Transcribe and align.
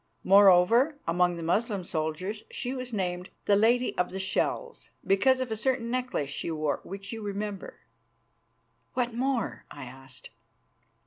Moreover, 0.23 0.97
among 1.07 1.35
the 1.35 1.43
Moslem 1.43 1.83
soldiers 1.83 2.43
she 2.49 2.73
was 2.73 2.91
named 2.91 3.29
'the 3.45 3.55
Lady 3.55 3.95
of 3.99 4.09
the 4.09 4.19
Shells,' 4.19 4.89
because 5.05 5.39
of 5.39 5.51
a 5.51 5.55
certain 5.55 5.91
necklace 5.91 6.31
she 6.31 6.49
wore, 6.49 6.79
which 6.81 7.13
you 7.13 7.21
will 7.21 7.27
remember." 7.27 7.81
"What 8.95 9.13
more?" 9.13 9.63
I 9.69 9.83
asked. 9.83 10.31